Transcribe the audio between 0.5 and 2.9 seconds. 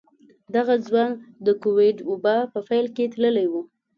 دغه ځوان د کوويډ وبا په پيل